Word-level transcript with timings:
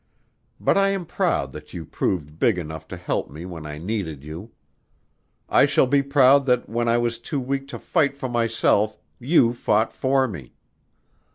But 0.59 0.79
I 0.79 0.89
am 0.89 1.05
proud 1.05 1.51
that 1.51 1.75
you 1.75 1.85
proved 1.85 2.39
big 2.39 2.57
enough 2.57 2.87
to 2.87 2.97
help 2.97 3.29
me 3.29 3.45
when 3.45 3.67
I 3.67 3.77
needed 3.77 4.23
you. 4.23 4.49
I 5.47 5.65
shall 5.65 5.85
be 5.85 6.01
proud 6.01 6.47
that 6.47 6.67
when 6.67 6.87
I 6.87 6.97
was 6.97 7.19
too 7.19 7.39
weak 7.39 7.67
to 7.67 7.77
fight 7.77 8.17
for 8.17 8.27
myself 8.27 8.97
you 9.19 9.53
fought 9.53 9.93
for 9.93 10.27
me. 10.27 10.55